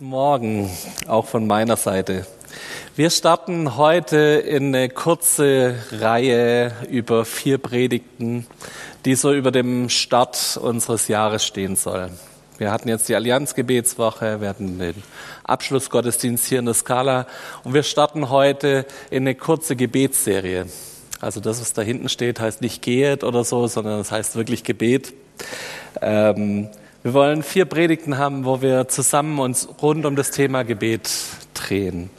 [0.00, 0.68] Morgen,
[1.06, 2.26] auch von meiner Seite.
[2.96, 8.46] Wir starten heute in eine kurze Reihe über vier Predigten,
[9.06, 12.10] die so über dem Start unseres Jahres stehen soll.
[12.58, 15.02] Wir hatten jetzt die Allianzgebetswoche, wir hatten den
[15.44, 17.26] Abschlussgottesdienst hier in der Skala
[17.64, 20.66] und wir starten heute in eine kurze Gebetsserie.
[21.22, 24.36] Also das, was da hinten steht, heißt nicht Gehet oder so, sondern es das heißt
[24.36, 25.14] wirklich Gebet.
[26.02, 26.68] Ähm,
[27.06, 31.08] wir wollen vier Predigten haben, wo wir zusammen uns rund um das Thema Gebet
[31.54, 32.10] drehen.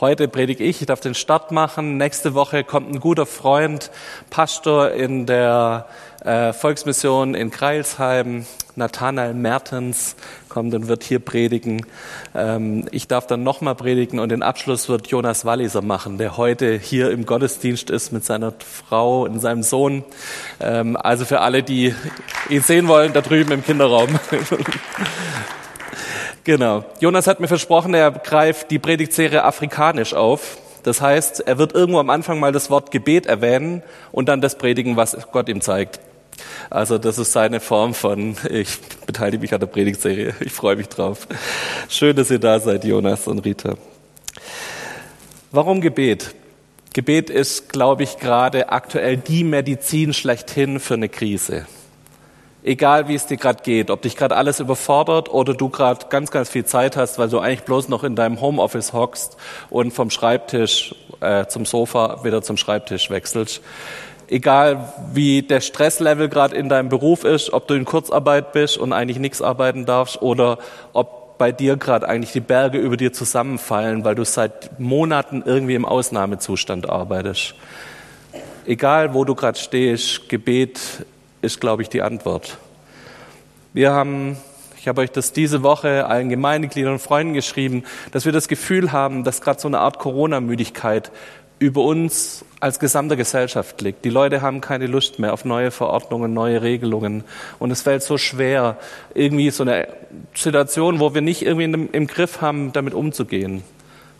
[0.00, 1.96] Heute predige ich, ich darf den Start machen.
[1.96, 3.92] Nächste Woche kommt ein guter Freund,
[4.28, 5.86] Pastor in der
[6.24, 10.16] äh, Volksmission in Kreilsheim, Nathanael Mertens,
[10.48, 11.86] kommt und wird hier predigen.
[12.34, 16.76] Ähm, ich darf dann nochmal predigen und den Abschluss wird Jonas Walliser machen, der heute
[16.76, 20.04] hier im Gottesdienst ist mit seiner Frau und seinem Sohn.
[20.60, 21.94] Ähm, also für alle, die
[22.48, 24.18] ihn sehen wollen, da drüben im Kinderraum.
[26.44, 26.84] genau.
[27.00, 30.58] Jonas hat mir versprochen, er greift die Predigtserie afrikanisch auf.
[30.82, 34.56] Das heißt, er wird irgendwo am Anfang mal das Wort Gebet erwähnen und dann das
[34.56, 36.00] predigen, was Gott ihm zeigt.
[36.70, 40.34] Also das ist seine Form von, ich beteilige mich an der Predigtserie.
[40.40, 41.26] Ich freue mich drauf.
[41.88, 43.74] Schön, dass ihr da seid, Jonas und Rita.
[45.50, 46.34] Warum Gebet?
[46.92, 51.66] Gebet ist, glaube ich, gerade aktuell die Medizin schlechthin für eine Krise.
[52.62, 56.30] Egal wie es dir gerade geht, ob dich gerade alles überfordert oder du gerade ganz,
[56.30, 59.36] ganz viel Zeit hast, weil du eigentlich bloß noch in deinem Homeoffice hockst
[59.70, 63.62] und vom Schreibtisch äh, zum Sofa wieder zum Schreibtisch wechselst
[64.30, 68.92] egal wie der Stresslevel gerade in deinem Beruf ist, ob du in Kurzarbeit bist und
[68.92, 70.58] eigentlich nichts arbeiten darfst oder
[70.92, 75.74] ob bei dir gerade eigentlich die Berge über dir zusammenfallen, weil du seit Monaten irgendwie
[75.74, 77.54] im Ausnahmezustand arbeitest.
[78.66, 80.78] Egal, wo du gerade stehst, Gebet
[81.42, 82.58] ist, glaube ich, die Antwort.
[83.72, 84.36] Wir haben,
[84.78, 88.92] ich habe euch das diese Woche allen Gemeindegliedern und Freunden geschrieben, dass wir das Gefühl
[88.92, 91.10] haben, dass gerade so eine Art Corona-Müdigkeit
[91.60, 94.04] über uns als gesamte Gesellschaft liegt.
[94.04, 97.22] Die Leute haben keine Lust mehr auf neue Verordnungen, neue Regelungen.
[97.58, 98.78] Und es fällt so schwer,
[99.14, 99.88] irgendwie so eine
[100.34, 103.62] Situation, wo wir nicht irgendwie im Griff haben, damit umzugehen.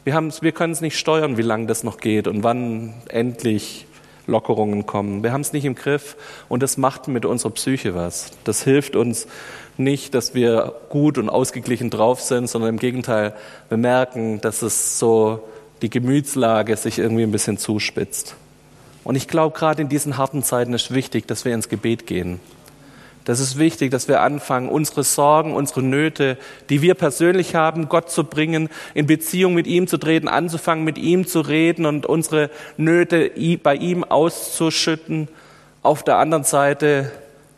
[0.05, 3.87] Wir, wir können es nicht steuern, wie lange das noch geht und wann endlich
[4.27, 5.23] Lockerungen kommen.
[5.23, 6.17] Wir haben es nicht im Griff
[6.49, 8.31] und das macht mit unserer Psyche was.
[8.45, 9.27] Das hilft uns
[9.77, 13.35] nicht, dass wir gut und ausgeglichen drauf sind, sondern im Gegenteil,
[13.69, 15.49] wir merken, dass es so
[15.83, 18.37] die Gemütslage sich irgendwie ein bisschen zuspitzt.
[19.03, 22.39] Und ich glaube, gerade in diesen harten Zeiten ist wichtig, dass wir ins Gebet gehen.
[23.25, 26.39] Das ist wichtig, dass wir anfangen, unsere Sorgen, unsere Nöte,
[26.71, 30.99] die wir persönlich haben, Gott zu bringen, in Beziehung mit ihm zu treten, anzufangen, mit
[30.99, 33.31] ihm zu reden und unsere Nöte
[33.63, 35.29] bei ihm auszuschütten.
[35.83, 37.13] Auf der anderen Seite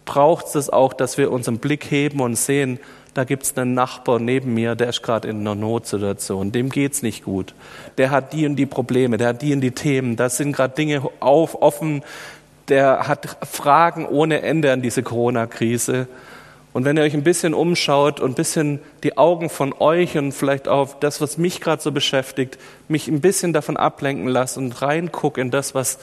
[0.05, 2.79] braucht es auch, dass wir unseren Blick heben und sehen,
[3.15, 7.03] da gibt es einen Nachbar neben mir, der ist gerade in einer Notsituation, dem geht's
[7.03, 7.55] nicht gut.
[7.99, 10.75] Der hat die und die Probleme, der hat die und die Themen, da sind gerade
[10.75, 12.03] Dinge auf, offen,
[12.73, 16.09] der hat Fragen ohne Ende an diese Corona-Krise.
[16.73, 20.33] Und wenn ihr euch ein bisschen umschaut und ein bisschen die Augen von euch und
[20.33, 22.57] vielleicht auch das, was mich gerade so beschäftigt,
[22.89, 25.99] mich ein bisschen davon ablenken lasst und reinguck in das, was,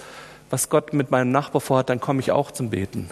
[0.51, 3.09] was Gott mit meinem Nachbar vorhat, dann komme ich auch zum Beten.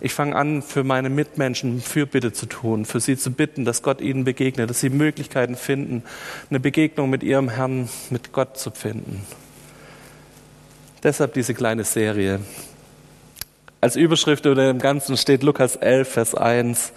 [0.00, 4.00] Ich fange an, für meine Mitmenschen Fürbitte zu tun, für sie zu bitten, dass Gott
[4.00, 6.04] ihnen begegnet, dass sie Möglichkeiten finden,
[6.48, 9.26] eine Begegnung mit ihrem Herrn, mit Gott zu finden.
[11.02, 12.40] Deshalb diese kleine Serie.
[13.80, 16.92] Als Überschrift über dem Ganzen steht Lukas 11, Vers 1.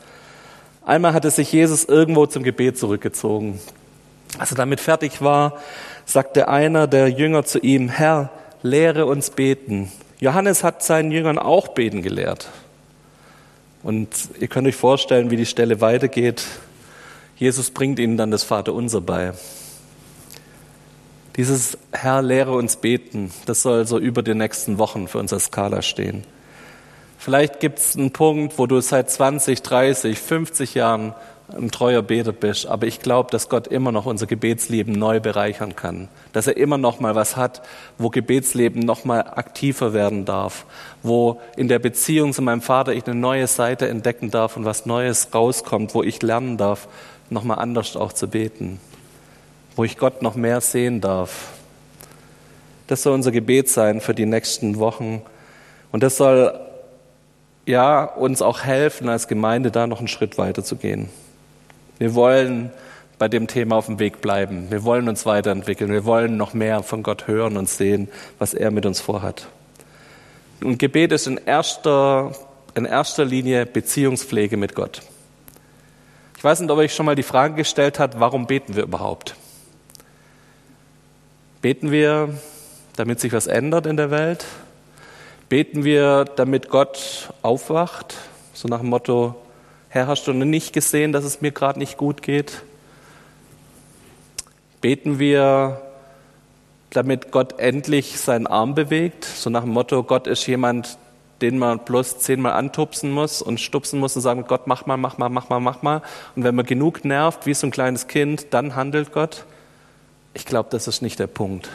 [0.84, 3.60] Einmal hatte sich Jesus irgendwo zum Gebet zurückgezogen.
[4.40, 5.60] Als er damit fertig war,
[6.06, 8.32] sagte einer der Jünger zu ihm, Herr,
[8.64, 9.92] lehre uns beten.
[10.20, 12.50] Johannes hat seinen Jüngern auch beten gelehrt.
[13.84, 14.10] Und
[14.40, 16.44] ihr könnt euch vorstellen, wie die Stelle weitergeht.
[17.38, 19.34] Jesus bringt ihnen dann das Vaterunser bei.
[21.36, 25.84] Dieses Herr, lehre uns beten, das soll so über die nächsten Wochen für unser Skala
[25.84, 26.24] stehen.
[27.24, 31.14] Vielleicht gibt es einen Punkt, wo du seit 20, 30, 50 Jahren
[31.56, 35.76] ein treuer Beter bist, aber ich glaube, dass Gott immer noch unser Gebetsleben neu bereichern
[35.76, 37.62] kann, dass er immer noch mal was hat,
[38.00, 40.66] wo Gebetsleben noch mal aktiver werden darf,
[41.04, 44.88] wo in der Beziehung zu meinem Vater ich eine neue Seite entdecken darf und was
[44.88, 46.88] Neues rauskommt, wo ich lernen darf,
[47.30, 48.80] noch mal anders auch zu beten,
[49.76, 51.50] wo ich Gott noch mehr sehen darf.
[52.88, 55.22] Das soll unser Gebet sein für die nächsten Wochen.
[55.92, 56.71] Und das soll
[57.66, 61.10] ja uns auch helfen als Gemeinde da noch einen Schritt weiter zu gehen.
[62.00, 62.72] Wir wollen
[63.20, 64.72] bei dem Thema auf dem Weg bleiben.
[64.72, 65.92] Wir wollen uns weiterentwickeln.
[65.92, 68.10] Wir wollen noch mehr von Gott hören und sehen,
[68.40, 69.48] was er mit uns vorhat.
[70.64, 72.32] Und Gebet ist in erster,
[72.74, 75.04] in erster Linie Beziehungspflege mit Gott.
[76.38, 79.36] Ich weiß nicht, ob euch schon mal die Frage gestellt hat, warum beten wir überhaupt?
[81.62, 82.30] Beten wir,
[82.96, 84.46] damit sich was ändert in der Welt?
[85.52, 88.16] Beten wir, damit Gott aufwacht?
[88.54, 89.36] So nach dem Motto,
[89.90, 92.62] Herr, hast du nicht gesehen, dass es mir gerade nicht gut geht?
[94.80, 95.82] Beten wir,
[96.92, 99.26] damit Gott endlich seinen Arm bewegt?
[99.26, 100.98] So nach dem Motto, Gott ist jemand,
[101.42, 105.18] den man bloß zehnmal antupsen muss und stupsen muss und sagen, Gott, mach mal, mach
[105.18, 106.02] mal, mach mal, mach mal.
[106.38, 109.44] Und wenn man genug nervt, wie so ein kleines Kind, dann handelt Gott.
[110.34, 111.68] Ich glaube, das ist nicht der Punkt.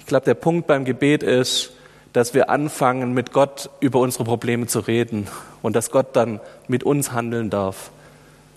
[0.00, 1.70] Ich glaube, der Punkt beim Gebet ist,
[2.16, 5.28] dass wir anfangen, mit Gott über unsere Probleme zu reden
[5.60, 7.90] und dass Gott dann mit uns handeln darf.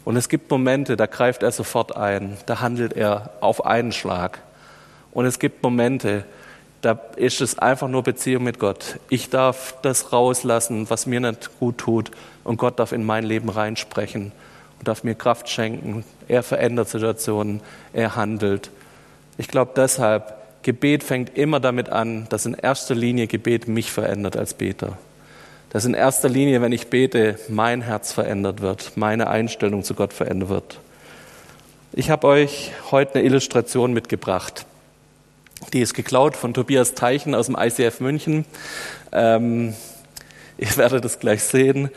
[0.05, 4.39] Und es gibt Momente, da greift er sofort ein, da handelt er auf einen Schlag.
[5.11, 6.23] Und es gibt Momente,
[6.79, 8.97] da ist es einfach nur Beziehung mit Gott.
[9.09, 12.11] Ich darf das rauslassen, was mir nicht gut tut,
[12.45, 14.31] und Gott darf in mein Leben reinsprechen
[14.79, 16.05] und darf mir Kraft schenken.
[16.29, 17.59] Er verändert Situationen,
[17.91, 18.71] er handelt.
[19.37, 24.35] Ich glaube deshalb, Gebet fängt immer damit an, dass in erster Linie Gebet mich verändert
[24.35, 24.97] als Beter.
[25.69, 30.13] Dass in erster Linie, wenn ich bete, mein Herz verändert wird, meine Einstellung zu Gott
[30.13, 30.79] verändert wird.
[31.93, 34.65] Ich habe euch heute eine Illustration mitgebracht.
[35.73, 38.45] Die ist geklaut von Tobias Teichen aus dem ICF München.
[39.11, 39.73] Ähm,
[40.57, 41.89] ihr werdet es gleich sehen.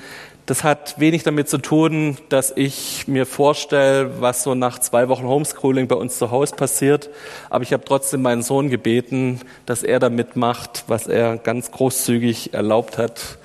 [0.46, 5.24] Das hat wenig damit zu tun, dass ich mir vorstelle, was so nach zwei Wochen
[5.24, 7.10] Homeschooling bei uns zu Hause passiert.
[7.48, 12.54] Aber ich habe trotzdem meinen Sohn gebeten, dass er da mitmacht, was er ganz großzügig
[12.54, 13.38] erlaubt hat.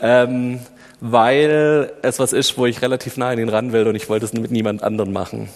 [0.00, 0.60] Ähm,
[1.00, 4.24] weil es was ist, wo ich relativ nah an ihn ran will und ich wollte
[4.24, 5.48] es mit niemand anderen machen.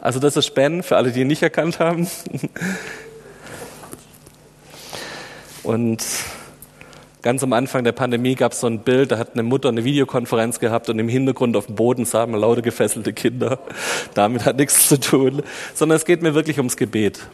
[0.00, 2.08] Also das ist Ben, für alle, die ihn nicht erkannt haben.
[5.62, 6.04] Und
[7.26, 9.82] ganz am Anfang der Pandemie gab es so ein Bild, da hat eine Mutter eine
[9.82, 13.58] Videokonferenz gehabt und im Hintergrund auf dem Boden sah man lauter gefesselte Kinder.
[14.14, 15.42] Damit hat nichts zu tun,
[15.74, 17.26] sondern es geht mir wirklich ums Gebet.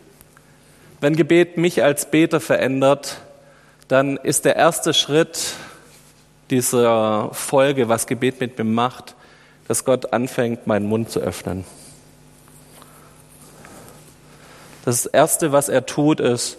[1.03, 3.21] Wenn Gebet mich als Beter verändert,
[3.89, 5.57] dann ist der erste Schritt
[6.49, 9.15] dieser Folge, was Gebet mit mir macht,
[9.69, 11.67] dass Gott anfängt, meinen Mund zu öffnen.
[14.87, 16.57] Das Erste, was er tut, ist,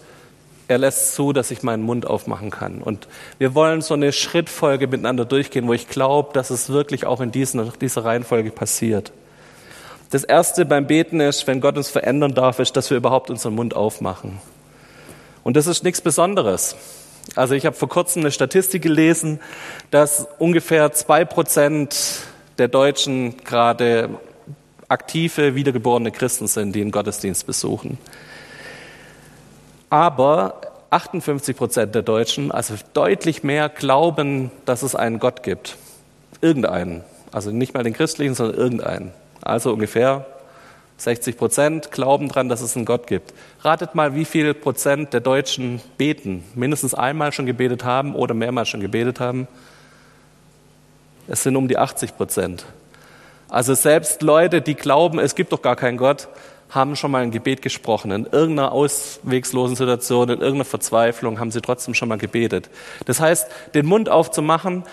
[0.68, 2.82] er lässt zu, dass ich meinen Mund aufmachen kann.
[2.82, 3.08] Und
[3.38, 7.32] wir wollen so eine Schrittfolge miteinander durchgehen, wo ich glaube, dass es wirklich auch in
[7.32, 9.12] diesen, dieser Reihenfolge passiert.
[10.10, 13.54] Das Erste beim Beten ist, wenn Gott uns verändern darf, ist, dass wir überhaupt unseren
[13.54, 14.38] Mund aufmachen.
[15.42, 16.76] Und das ist nichts Besonderes.
[17.36, 19.40] Also ich habe vor kurzem eine Statistik gelesen,
[19.90, 22.20] dass ungefähr zwei Prozent
[22.58, 24.10] der Deutschen gerade
[24.88, 27.98] aktive, wiedergeborene Christen sind, die einen Gottesdienst besuchen.
[29.90, 30.60] Aber
[30.90, 35.76] 58 Prozent der Deutschen, also deutlich mehr, glauben, dass es einen Gott gibt.
[36.40, 37.02] Irgendeinen.
[37.32, 39.12] Also nicht mal den christlichen, sondern irgendeinen.
[39.42, 40.26] Also ungefähr
[40.98, 43.34] 60 Prozent glauben daran, dass es einen Gott gibt.
[43.62, 48.68] Ratet mal, wie viel Prozent der Deutschen beten, mindestens einmal schon gebetet haben oder mehrmals
[48.68, 49.48] schon gebetet haben.
[51.26, 52.64] Es sind um die 80 Prozent.
[53.48, 56.28] Also selbst Leute, die glauben, es gibt doch gar keinen Gott,
[56.74, 58.10] haben schon mal ein Gebet gesprochen.
[58.10, 62.68] In irgendeiner auswegslosen Situation, in irgendeiner Verzweiflung haben sie trotzdem schon mal gebetet.
[63.06, 64.84] Das heißt, den Mund aufzumachen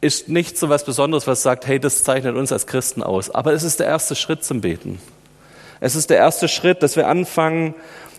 [0.00, 3.30] ist nicht so was Besonderes, was sagt, hey, das zeichnet uns als Christen aus.
[3.30, 5.00] Aber es ist der erste Schritt zum Beten.
[5.80, 7.74] Es ist der erste Schritt, dass wir anfangen,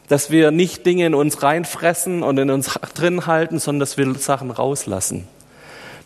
[0.07, 4.13] dass wir nicht Dinge in uns reinfressen und in uns drin halten, sondern dass wir
[4.15, 5.27] Sachen rauslassen.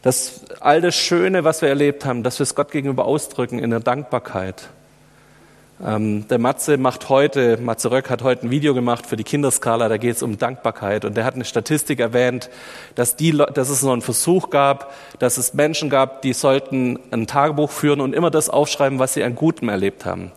[0.02, 3.70] Dass all das Schöne, was wir erlebt haben, dass wir es Gott gegenüber ausdrücken in
[3.70, 4.68] der Dankbarkeit.
[5.86, 9.90] Ähm, der Matze macht heute, Matze Röck hat heute ein Video gemacht für die Kinderskala,
[9.90, 11.04] da geht es um Dankbarkeit.
[11.04, 12.50] Und der hat eine Statistik erwähnt,
[12.96, 17.28] dass, die, dass es noch einen Versuch gab, dass es Menschen gab, die sollten ein
[17.28, 20.32] Tagebuch führen und immer das aufschreiben, was sie an Gutem erlebt haben.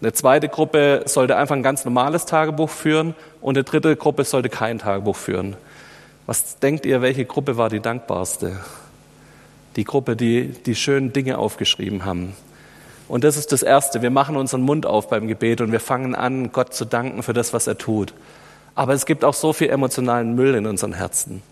[0.00, 4.48] Eine zweite Gruppe sollte einfach ein ganz normales Tagebuch führen und eine dritte Gruppe sollte
[4.48, 5.56] kein Tagebuch führen.
[6.26, 8.60] Was denkt ihr, welche Gruppe war die dankbarste?
[9.74, 12.34] Die Gruppe, die die schönen Dinge aufgeschrieben haben.
[13.10, 14.02] Und das ist das Erste.
[14.02, 17.32] Wir machen unseren Mund auf beim Gebet und wir fangen an, Gott zu danken für
[17.32, 18.14] das, was er tut.
[18.76, 21.42] Aber es gibt auch so viel emotionalen Müll in unseren Herzen.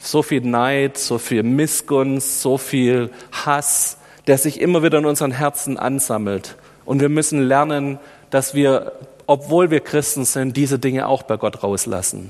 [0.00, 5.30] So viel Neid, so viel Missgunst, so viel Hass, der sich immer wieder in unseren
[5.30, 6.56] Herzen ansammelt.
[6.84, 7.98] Und wir müssen lernen,
[8.28, 8.92] dass wir,
[9.26, 12.28] obwohl wir Christen sind, diese Dinge auch bei Gott rauslassen.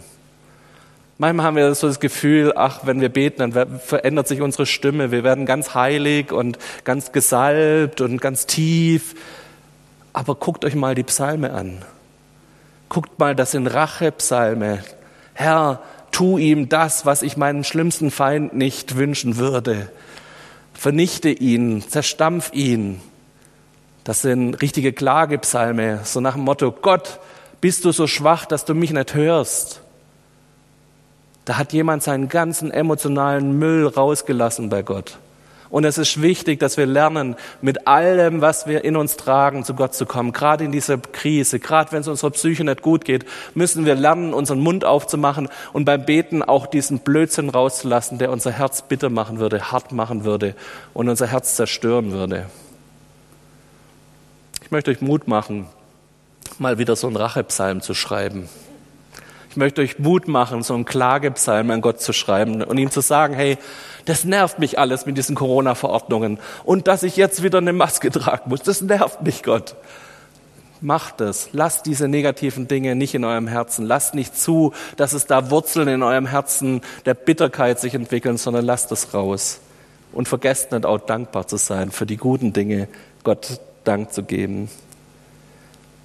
[1.21, 5.11] Manchmal haben wir so das Gefühl, ach, wenn wir beten, dann verändert sich unsere Stimme.
[5.11, 9.15] Wir werden ganz heilig und ganz gesalbt und ganz tief.
[10.15, 11.85] Aber guckt euch mal die Psalme an.
[12.89, 14.83] Guckt mal, das sind Rachepsalme.
[15.35, 19.91] Herr, tu ihm das, was ich meinen schlimmsten Feind nicht wünschen würde.
[20.73, 22.99] vernichte ihn, zerstampf ihn.
[24.05, 27.21] Das sind richtige Klagepsalme, so nach dem Motto, Gott,
[27.61, 29.83] bist du so schwach, dass du mich nicht hörst?
[31.51, 35.19] Da hat jemand seinen ganzen emotionalen Müll rausgelassen bei Gott.
[35.69, 39.75] Und es ist wichtig, dass wir lernen, mit allem, was wir in uns tragen, zu
[39.75, 40.31] Gott zu kommen.
[40.31, 44.33] Gerade in dieser Krise, gerade wenn es unserer Psyche nicht gut geht, müssen wir lernen,
[44.33, 49.41] unseren Mund aufzumachen und beim Beten auch diesen Blödsinn rauszulassen, der unser Herz bitter machen
[49.41, 50.55] würde, hart machen würde
[50.95, 52.47] und unser Herz zerstören würde.
[54.63, 55.67] Ich möchte euch Mut machen,
[56.61, 58.49] mal wieder so einen Rachepsalm zu schreiben.
[59.51, 63.01] Ich möchte euch Mut machen, so einen Klagepsalm an Gott zu schreiben und ihm zu
[63.01, 63.59] sagen, hey,
[64.05, 68.49] das nervt mich alles mit diesen Corona-Verordnungen und dass ich jetzt wieder eine Maske tragen
[68.49, 69.75] muss, das nervt mich, Gott.
[70.81, 71.49] Macht es.
[71.53, 73.85] Lasst diese negativen Dinge nicht in eurem Herzen.
[73.85, 78.65] Lasst nicht zu, dass es da Wurzeln in eurem Herzen der Bitterkeit sich entwickeln, sondern
[78.65, 79.61] lasst es raus.
[80.13, 82.89] Und vergesst nicht auch dankbar zu sein für die guten Dinge,
[83.25, 84.71] Gott Dank zu geben.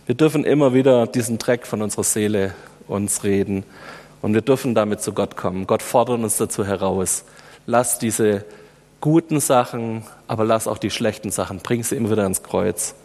[0.07, 2.53] Wir dürfen immer wieder diesen Dreck von unserer Seele
[2.87, 3.63] uns reden
[4.21, 5.67] und wir dürfen damit zu Gott kommen.
[5.67, 7.25] Gott fordert uns dazu heraus.
[7.67, 8.45] Lass diese
[9.01, 12.95] guten Sachen, aber lass auch die schlechten Sachen, bring sie immer wieder ans Kreuz.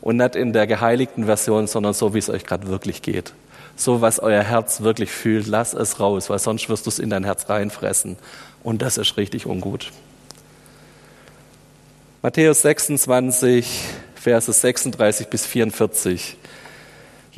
[0.00, 3.32] Und nicht in der geheiligten Version, sondern so, wie es euch gerade wirklich geht.
[3.76, 7.10] So, was euer Herz wirklich fühlt, lass es raus, weil sonst wirst du es in
[7.10, 8.16] dein Herz reinfressen.
[8.62, 9.92] Und das ist richtig ungut.
[12.22, 16.36] Matthäus 26, Verse 36 bis 44.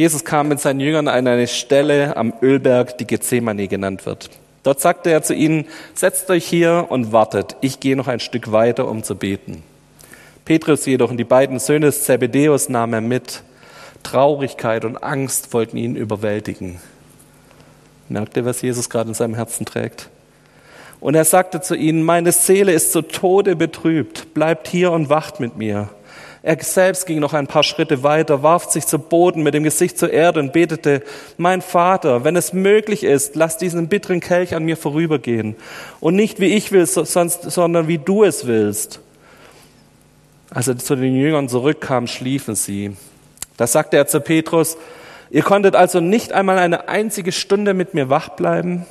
[0.03, 4.31] Jesus kam mit seinen Jüngern an eine Stelle am Ölberg, die Gethsemane genannt wird.
[4.65, 8.51] Dort sagte er zu ihnen, setzt euch hier und wartet, ich gehe noch ein Stück
[8.51, 9.63] weiter, um zu beten.
[10.45, 13.45] Petrus jedoch und die beiden Söhne des Zebedeus nahm er mit.
[14.03, 16.81] Traurigkeit und Angst wollten ihn überwältigen.
[18.09, 20.11] Merkt ihr, was Jesus gerade in seinem Herzen trägt?
[20.99, 25.39] Und er sagte zu ihnen, meine Seele ist zu Tode betrübt, bleibt hier und wacht
[25.39, 25.91] mit mir.
[26.45, 29.97] Er selbst ging noch ein paar Schritte weiter, warf sich zu Boden mit dem Gesicht
[29.97, 31.03] zur Erde und betete,
[31.37, 35.55] mein Vater, wenn es möglich ist, lass diesen bitteren Kelch an mir vorübergehen.
[36.01, 38.99] Und nicht wie ich will, sondern wie du es willst.
[40.51, 42.97] Als er zu den Jüngern zurückkam, schliefen sie.
[43.57, 44.77] Da sagte er zu Petrus,
[45.31, 48.85] ihr konntet also nicht einmal eine einzige Stunde mit mir wach bleiben?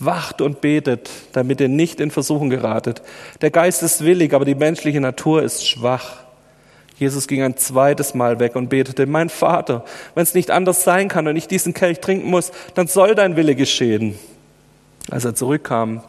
[0.00, 3.00] Wacht und betet, damit ihr nicht in Versuchung geratet.
[3.40, 6.24] Der Geist ist willig, aber die menschliche Natur ist schwach.
[6.96, 9.84] Jesus ging ein zweites Mal weg und betete, mein Vater,
[10.14, 13.36] wenn es nicht anders sein kann und ich diesen Kelch trinken muss, dann soll dein
[13.36, 14.16] Wille geschehen.
[15.10, 16.02] Als er zurückkam,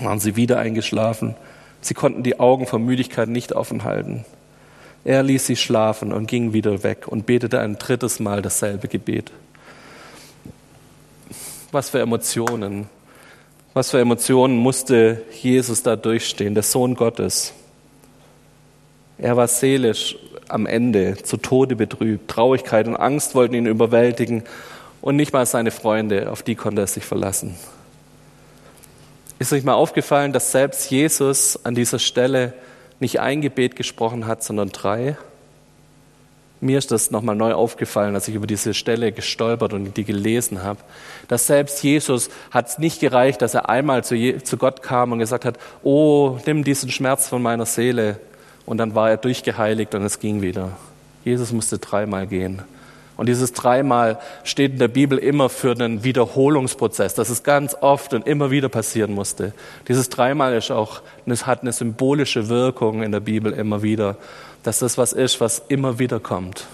[0.00, 1.34] waren sie wieder eingeschlafen.
[1.80, 4.24] Sie konnten die Augen vor Müdigkeit nicht offen halten.
[5.04, 9.30] Er ließ sie schlafen und ging wieder weg und betete ein drittes Mal dasselbe Gebet.
[11.70, 12.88] Was für Emotionen,
[13.74, 17.54] was für Emotionen musste Jesus da durchstehen, der Sohn Gottes.
[19.18, 20.16] Er war seelisch
[20.48, 22.30] am Ende, zu Tode betrübt.
[22.30, 24.44] Traurigkeit und Angst wollten ihn überwältigen
[25.00, 27.56] und nicht mal seine Freunde, auf die konnte er sich verlassen.
[29.38, 32.54] Ist euch mal aufgefallen, dass selbst Jesus an dieser Stelle
[32.98, 35.16] nicht ein Gebet gesprochen hat, sondern drei?
[36.60, 40.64] Mir ist das nochmal neu aufgefallen, als ich über diese Stelle gestolpert und die gelesen
[40.64, 40.80] habe,
[41.28, 45.20] dass selbst Jesus hat es nicht gereicht, dass er einmal zu, zu Gott kam und
[45.20, 48.18] gesagt hat, oh, nimm diesen Schmerz von meiner Seele.
[48.68, 50.72] Und dann war er durchgeheiligt und es ging wieder.
[51.24, 52.62] Jesus musste dreimal gehen.
[53.16, 58.14] Und dieses dreimal steht in der Bibel immer für einen Wiederholungsprozess, dass es ganz oft
[58.14, 59.52] und immer wieder passieren musste.
[59.88, 64.16] Dieses dreimal ist auch, es hat eine symbolische Wirkung in der Bibel immer wieder
[64.62, 66.66] dass das was ist, was immer wieder kommt.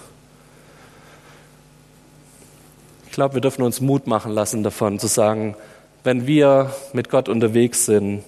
[3.07, 5.55] Ich glaube, wir dürfen uns Mut machen lassen davon, zu sagen,
[6.03, 8.25] wenn wir mit Gott unterwegs sind,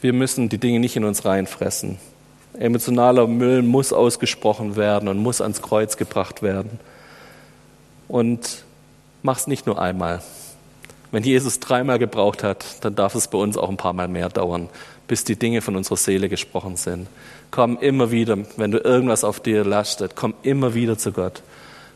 [0.00, 1.98] wir müssen die Dinge nicht in uns reinfressen.
[2.58, 6.80] Emotionaler Müll muss ausgesprochen werden und muss ans Kreuz gebracht werden.
[8.08, 8.64] Und
[9.22, 10.20] mach's nicht nur einmal.
[11.12, 14.28] Wenn Jesus dreimal gebraucht hat, dann darf es bei uns auch ein paar Mal mehr
[14.28, 14.68] dauern,
[15.08, 17.08] bis die Dinge von unserer Seele gesprochen sind.
[17.50, 21.42] Komm immer wieder, wenn du irgendwas auf dir lastet, komm immer wieder zu Gott.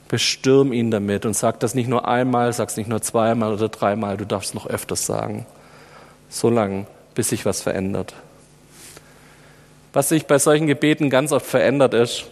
[0.08, 3.68] Bestürm ihn damit und sag das nicht nur einmal, sag es nicht nur zweimal oder
[3.68, 5.46] dreimal, du darfst noch öfters sagen.
[6.28, 8.14] So lange, bis sich was verändert.
[9.94, 12.26] Was sich bei solchen Gebeten ganz oft verändert ist,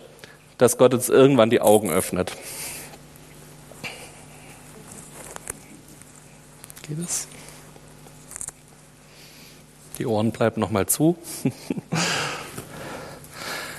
[0.59, 2.33] dass Gott uns irgendwann die Augen öffnet.
[6.87, 7.29] Geht es?
[9.99, 11.17] Die Ohren bleiben nochmal zu.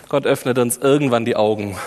[0.09, 1.77] Gott öffnet uns irgendwann die Augen.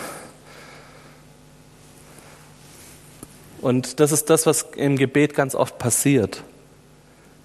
[3.63, 6.43] Und das ist das, was im Gebet ganz oft passiert.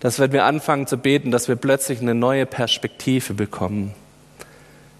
[0.01, 3.93] dass wenn wir anfangen zu beten, dass wir plötzlich eine neue Perspektive bekommen.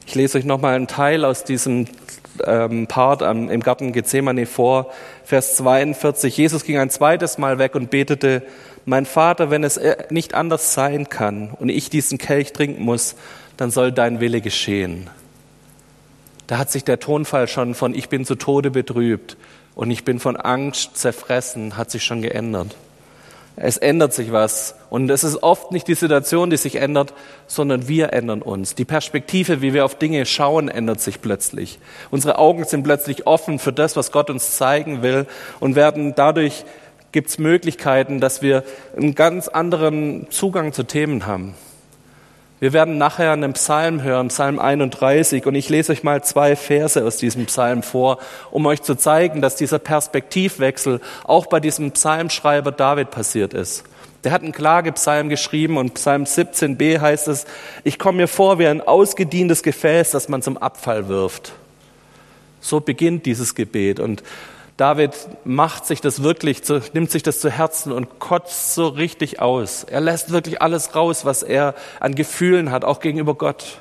[0.06, 1.88] Ich lese euch nochmal einen Teil aus diesem
[2.46, 4.92] ähm, Part am, im Garten Gethsemane vor,
[5.24, 6.36] Vers 42.
[6.36, 8.44] Jesus ging ein zweites Mal weg und betete,
[8.86, 13.16] mein Vater, wenn es äh, nicht anders sein kann und ich diesen Kelch trinken muss,
[13.58, 15.10] dann soll dein Wille geschehen.
[16.48, 19.38] Da hat sich der Tonfall schon von ich bin zu Tode betrübt
[19.76, 22.76] und ich bin von Angst zerfressen, hat sich schon geändert.
[23.56, 24.76] Es ändert sich was.
[24.90, 27.14] Und es ist oft nicht die Situation, die sich ändert,
[27.48, 28.76] sondern wir ändern uns.
[28.76, 31.80] Die Perspektive, wie wir auf Dinge schauen, ändert sich plötzlich.
[32.10, 35.28] Unsere Augen sind plötzlich offen für das, was Gott uns zeigen will
[35.60, 36.66] und werden dadurch
[37.12, 38.64] gibt es Möglichkeiten, dass wir
[38.96, 41.56] einen ganz anderen Zugang zu Themen haben.
[42.62, 47.04] Wir werden nachher einen Psalm hören, Psalm 31, und ich lese euch mal zwei Verse
[47.04, 48.20] aus diesem Psalm vor,
[48.52, 53.84] um euch zu zeigen, dass dieser Perspektivwechsel auch bei diesem Psalmschreiber David passiert ist.
[54.24, 57.46] Der hat einen Klagepsalm geschrieben und Psalm 17b heißt es,
[57.84, 61.54] ich komme mir vor wie ein ausgedientes Gefäß, das man zum Abfall wirft.
[62.60, 64.22] So beginnt dieses Gebet und
[64.82, 69.40] David macht sich das wirklich, zu, nimmt sich das zu Herzen und kotzt so richtig
[69.40, 69.84] aus.
[69.84, 73.80] Er lässt wirklich alles raus, was er an Gefühlen hat, auch gegenüber Gott.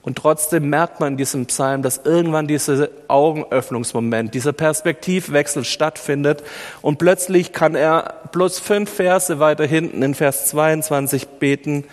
[0.00, 6.42] Und trotzdem merkt man in diesem Psalm, dass irgendwann dieser Augenöffnungsmoment, dieser Perspektivwechsel stattfindet
[6.80, 11.84] und plötzlich kann er bloß fünf Verse weiter hinten in Vers 22 beten,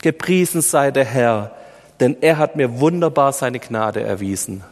[0.00, 1.50] gepriesen sei der Herr,
[2.00, 4.64] denn er hat mir wunderbar seine Gnade erwiesen.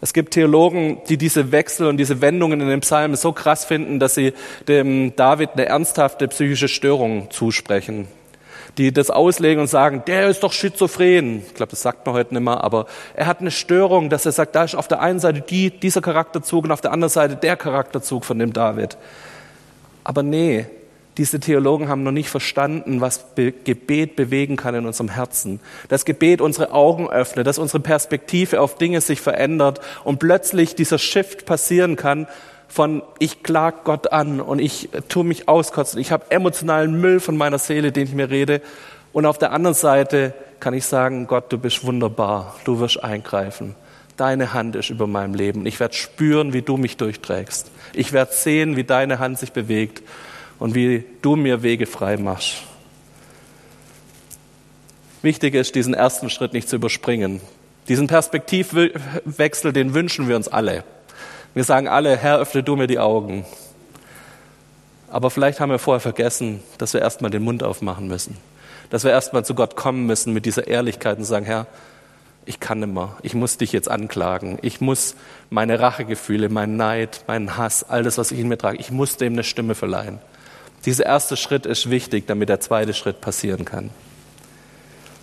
[0.00, 4.00] Es gibt Theologen, die diese Wechsel und diese Wendungen in den Psalmen so krass finden,
[4.00, 4.32] dass sie
[4.66, 8.08] dem David eine ernsthafte psychische Störung zusprechen.
[8.78, 11.42] Die das auslegen und sagen, der ist doch schizophren.
[11.46, 14.32] Ich glaube, das sagt man heute nicht mehr, aber er hat eine Störung, dass er
[14.32, 17.36] sagt, da ist auf der einen Seite die, dieser Charakterzug und auf der anderen Seite
[17.36, 18.96] der Charakterzug von dem David.
[20.04, 20.66] Aber nee,
[21.16, 25.60] diese Theologen haben noch nicht verstanden, was Gebet bewegen kann in unserem Herzen.
[25.88, 30.98] Das Gebet unsere Augen öffnet, dass unsere Perspektive auf Dinge sich verändert und plötzlich dieser
[30.98, 32.26] Shift passieren kann
[32.68, 37.36] von ich klag Gott an und ich tue mich auskotzen, ich habe emotionalen Müll von
[37.36, 38.62] meiner Seele, den ich mir rede
[39.12, 43.74] und auf der anderen Seite kann ich sagen, Gott, du bist wunderbar, du wirst eingreifen.
[44.16, 45.64] Deine Hand ist über meinem Leben.
[45.66, 47.70] Ich werde spüren, wie du mich durchträgst.
[47.94, 50.02] Ich werde sehen, wie deine Hand sich bewegt
[50.60, 52.62] und wie du mir Wege frei machst.
[55.22, 57.40] Wichtig ist, diesen ersten Schritt nicht zu überspringen.
[57.88, 60.84] Diesen Perspektivwechsel, den wünschen wir uns alle.
[61.54, 63.44] Wir sagen alle, Herr, öffne du mir die Augen.
[65.10, 68.36] Aber vielleicht haben wir vorher vergessen, dass wir erstmal den Mund aufmachen müssen.
[68.90, 71.66] Dass wir erstmal zu Gott kommen müssen mit dieser Ehrlichkeit und sagen, Herr,
[72.46, 73.16] ich kann nimmer.
[73.22, 74.58] Ich muss dich jetzt anklagen.
[74.62, 75.16] Ich muss
[75.50, 79.16] meine Rachegefühle, meinen Neid, meinen Hass, all das, was ich in mir trage, ich muss
[79.16, 80.20] dem eine Stimme verleihen.
[80.84, 83.90] Dieser erste Schritt ist wichtig, damit der zweite Schritt passieren kann.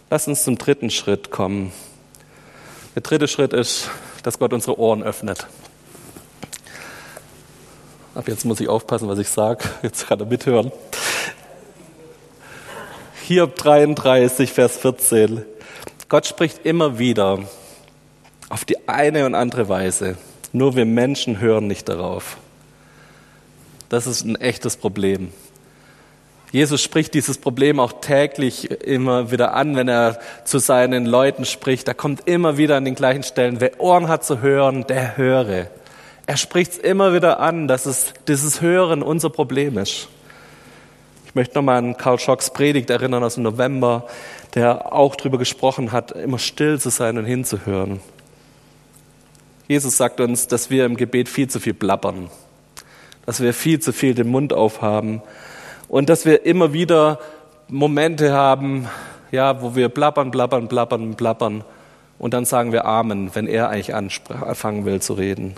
[0.09, 1.71] Lass uns zum dritten Schritt kommen.
[2.95, 3.89] Der dritte Schritt ist,
[4.23, 5.47] dass Gott unsere Ohren öffnet.
[8.13, 9.63] Ab jetzt muss ich aufpassen, was ich sage.
[9.83, 10.71] Jetzt kann er mithören.
[13.23, 15.45] Hier 33, Vers 14.
[16.09, 17.39] Gott spricht immer wieder
[18.49, 20.17] auf die eine und andere Weise.
[20.51, 22.37] Nur wir Menschen hören nicht darauf.
[23.89, 25.31] Das ist ein echtes Problem.
[26.51, 31.89] Jesus spricht dieses Problem auch täglich immer wieder an, wenn er zu seinen Leuten spricht.
[31.89, 33.59] Er kommt immer wieder an den gleichen Stellen.
[33.59, 35.67] Wer Ohren hat zu hören, der höre.
[36.25, 40.07] Er spricht es immer wieder an, dass es dieses Hören unser Problem ist.
[41.25, 44.07] Ich möchte nochmal an Karl Schocks Predigt erinnern aus dem November,
[44.55, 47.99] der auch darüber gesprochen hat, immer still zu sein und hinzuhören.
[49.67, 52.29] Jesus sagt uns, dass wir im Gebet viel zu viel blabbern,
[53.25, 55.21] dass wir viel zu viel den Mund aufhaben
[55.87, 57.19] und dass wir immer wieder
[57.69, 58.87] Momente haben,
[59.31, 61.63] ja, wo wir blabbern, blabbern, blabbern, blabbern
[62.19, 65.55] und dann sagen wir Amen, wenn er eigentlich anfangen will zu reden.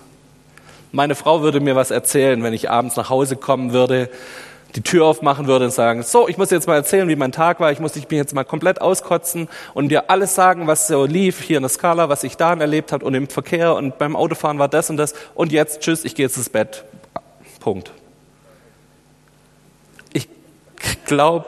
[0.92, 4.10] Meine Frau würde mir was erzählen, wenn ich abends nach Hause kommen würde,
[4.76, 7.60] die Tür aufmachen würde und sagen, so, ich muss jetzt mal erzählen, wie mein Tag
[7.60, 11.42] war, ich muss mich jetzt mal komplett auskotzen und dir alles sagen, was so lief
[11.42, 14.60] hier in der Skala, was ich da erlebt habe und im Verkehr und beim Autofahren
[14.60, 16.86] war das und das und jetzt, tschüss, ich gehe jetzt ins Bett.
[17.60, 17.92] Punkt
[21.10, 21.48] glaube,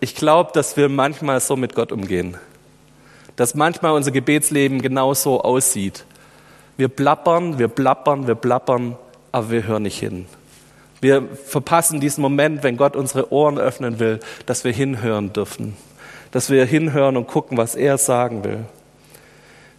[0.00, 2.36] ich glaube, dass wir manchmal so mit Gott umgehen.
[3.34, 6.06] Dass manchmal unser Gebetsleben genau so aussieht.
[6.78, 8.96] Wir plappern, wir plappern, wir plappern,
[9.32, 10.26] aber wir hören nicht hin.
[11.00, 15.76] Wir verpassen diesen Moment, wenn Gott unsere Ohren öffnen will, dass wir hinhören dürfen.
[16.30, 18.64] Dass wir hinhören und gucken, was er sagen will.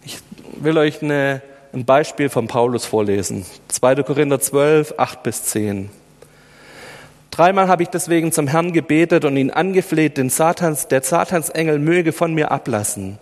[0.04, 0.18] Ich
[0.60, 3.46] will euch eine, ein Beispiel von Paulus vorlesen.
[3.68, 4.02] 2.
[4.02, 5.90] Korinther 12, 8 bis 10.
[7.38, 12.10] Dreimal habe ich deswegen zum Herrn gebetet und ihn angefleht, den Satans, der Satansengel möge
[12.10, 13.16] von mir ablassen.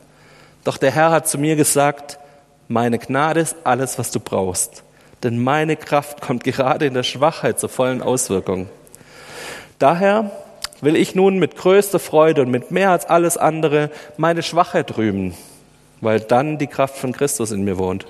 [0.64, 2.18] Doch der Herr hat zu mir gesagt,
[2.66, 4.84] meine Gnade ist alles, was du brauchst,
[5.22, 8.70] denn meine Kraft kommt gerade in der Schwachheit zur vollen Auswirkung.
[9.78, 10.30] Daher
[10.80, 15.34] will ich nun mit größter Freude und mit mehr als alles andere meine Schwachheit rühmen,
[16.00, 18.06] weil dann die Kraft von Christus in mir wohnt.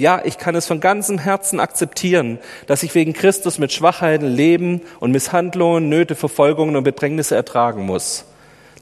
[0.00, 4.80] Ja, ich kann es von ganzem Herzen akzeptieren, dass ich wegen Christus mit Schwachheiten leben
[4.98, 8.24] und Misshandlungen, Nöte, Verfolgungen und Bedrängnisse ertragen muss.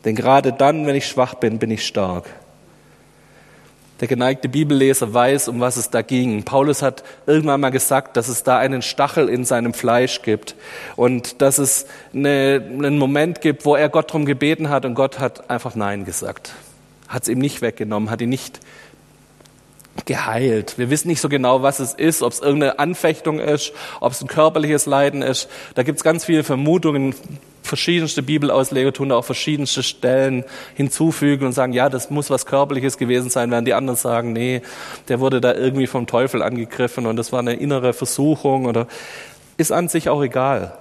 [0.04, 2.26] Denn gerade dann, wenn ich schwach bin, bin ich stark.
[3.98, 6.44] Der geneigte Bibelleser weiß, um was es da ging.
[6.44, 10.54] Paulus hat irgendwann mal gesagt, dass es da einen Stachel in seinem Fleisch gibt
[10.94, 15.18] und dass es eine, einen Moment gibt, wo er Gott darum gebeten hat und Gott
[15.18, 16.52] hat einfach Nein gesagt.
[17.08, 18.60] Hat es ihm nicht weggenommen, hat ihn nicht
[20.06, 20.78] geheilt.
[20.78, 24.20] Wir wissen nicht so genau, was es ist, ob es irgendeine Anfechtung ist, ob es
[24.20, 25.48] ein körperliches Leiden ist.
[25.74, 27.14] Da gibt es ganz viele Vermutungen.
[27.62, 32.96] Verschiedenste Bibelausleger tun da auch verschiedenste Stellen hinzufügen und sagen, ja, das muss was Körperliches
[32.96, 34.62] gewesen sein, während die anderen sagen, nee,
[35.08, 38.86] der wurde da irgendwie vom Teufel angegriffen und das war eine innere Versuchung oder
[39.58, 40.78] ist an sich auch egal.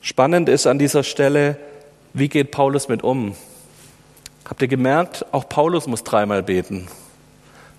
[0.00, 1.56] Spannend ist an dieser Stelle,
[2.12, 3.34] wie geht Paulus mit um?
[4.48, 6.86] Habt ihr gemerkt, auch Paulus muss dreimal beten.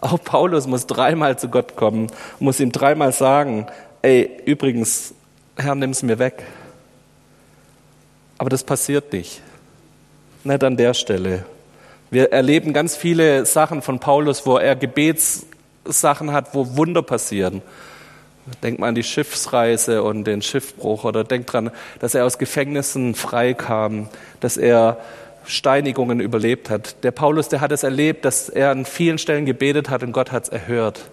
[0.01, 2.07] Auch Paulus muss dreimal zu Gott kommen,
[2.39, 3.67] muss ihm dreimal sagen,
[4.01, 5.13] ey, übrigens,
[5.57, 6.43] Herr, nimm es mir weg.
[8.37, 9.41] Aber das passiert nicht.
[10.45, 11.45] Nicht an der Stelle.
[12.09, 17.61] Wir erleben ganz viele Sachen von Paulus, wo er Gebetssachen hat, wo Wunder passieren.
[18.63, 23.13] Denkt mal an die Schiffsreise und den Schiffbruch oder denkt dran, dass er aus Gefängnissen
[23.13, 24.07] freikam,
[24.39, 24.97] dass er
[25.49, 27.03] Steinigungen überlebt hat.
[27.03, 30.31] Der Paulus, der hat es erlebt, dass er an vielen Stellen gebetet hat und Gott
[30.31, 31.09] hat es erhört.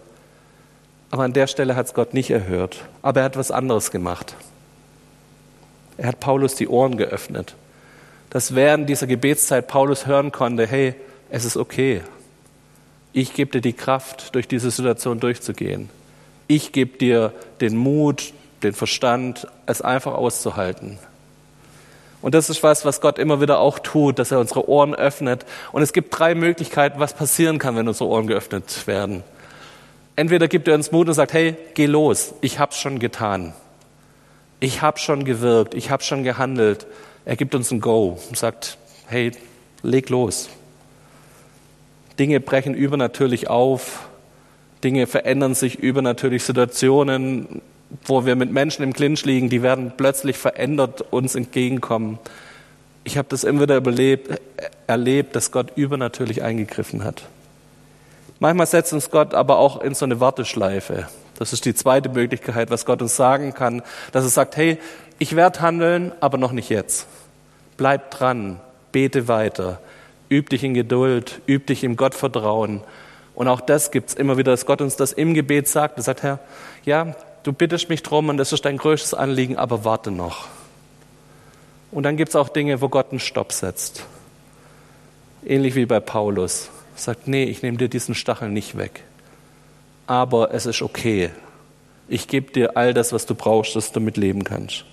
[1.11, 2.85] Aber an der Stelle hat es Gott nicht erhört.
[3.03, 4.35] Aber er hat was anderes gemacht.
[5.96, 7.55] Er hat Paulus die Ohren geöffnet,
[8.29, 10.94] dass während dieser Gebetszeit Paulus hören konnte, hey,
[11.31, 12.03] es ist okay.
[13.14, 15.88] Ich gebe dir die Kraft, durch diese Situation durchzugehen.
[16.49, 20.99] Ich gebe dir den Mut, den Verstand, es einfach auszuhalten.
[22.27, 25.47] Und das ist was, was Gott immer wieder auch tut, dass er unsere Ohren öffnet.
[25.71, 29.23] Und es gibt drei Möglichkeiten, was passieren kann, wenn unsere Ohren geöffnet werden.
[30.17, 33.53] Entweder gibt er uns Mut und sagt, hey, geh los, ich hab's schon getan.
[34.59, 36.89] Ich habe schon gewirkt, ich habe schon gehandelt.
[37.25, 39.31] Er gibt uns ein Go und sagt, hey,
[39.85, 40.49] leg los.
[42.19, 44.09] Dinge brechen übernatürlich auf,
[44.83, 47.62] Dinge verändern sich übernatürlich, Situationen,
[48.05, 52.18] wo wir mit Menschen im Clinch liegen, die werden plötzlich verändert uns entgegenkommen.
[53.05, 54.40] Ich habe das immer wieder überlebt,
[54.87, 57.22] erlebt, dass Gott übernatürlich eingegriffen hat.
[58.40, 61.09] Manchmal setzt uns Gott aber auch in so eine Warteschleife.
[61.38, 64.79] Das ist die zweite Möglichkeit, was Gott uns sagen kann, dass er sagt, hey,
[65.18, 67.07] ich werde handeln, aber noch nicht jetzt.
[67.77, 68.61] Bleib dran,
[68.92, 69.81] bete weiter,
[70.31, 72.83] üb dich in Geduld, üb dich im Gottvertrauen.
[73.35, 75.99] Und auch das gibt's immer wieder, dass Gott uns das im Gebet sagt.
[75.99, 76.38] Er sagt, Herr,
[76.85, 77.14] ja,
[77.47, 80.47] du bittest mich drum und das ist dein größtes Anliegen, aber warte noch.
[81.91, 84.05] Und dann gibt's auch Dinge, wo Gott einen Stopp setzt.
[85.45, 86.71] Ähnlich wie bei Paulus.
[86.97, 89.05] Er sagt, nee, ich nehme dir diesen Stachel nicht weg
[90.07, 91.31] aber es ist okay.
[92.09, 94.85] Ich gebe dir all das, was du brauchst, dass du damit leben kannst.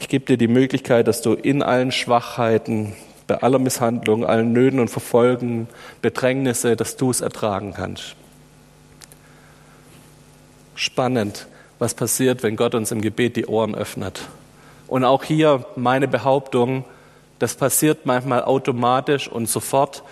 [0.00, 2.94] Ich gebe dir die Möglichkeit, dass du in allen Schwachheiten,
[3.26, 5.68] bei aller Misshandlung, allen Nöten und Verfolgen,
[6.02, 8.16] Bedrängnisse, dass du es ertragen kannst.
[10.74, 11.46] Spannend,
[11.78, 14.22] was passiert, wenn Gott uns im Gebet die Ohren öffnet.
[14.86, 16.84] Und auch hier meine Behauptung,
[17.38, 20.02] das passiert manchmal automatisch und sofort,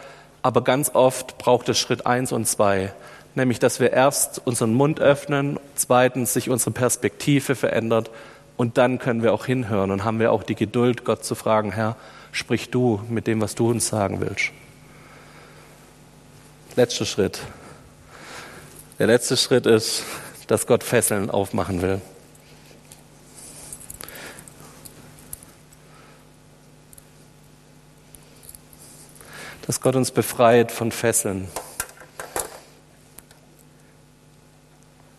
[0.43, 2.93] aber ganz oft braucht es Schritt eins und zwei
[3.35, 8.11] nämlich dass wir erst unseren Mund öffnen, zweitens sich unsere Perspektive verändert
[8.57, 11.73] und dann können wir auch hinhören und haben wir auch die Geduld, Gott zu fragen,
[11.73, 11.97] Herr,
[12.33, 14.51] sprich du mit dem, was du uns sagen willst.
[16.77, 17.41] Letzter Schritt.
[18.99, 20.05] Der letzte Schritt ist,
[20.47, 22.01] dass Gott Fesseln aufmachen will.
[29.67, 31.49] Dass Gott uns befreit von Fesseln.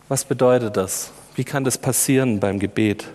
[0.09, 1.11] Was bedeutet das?
[1.35, 3.07] Wie kann das passieren beim Gebet,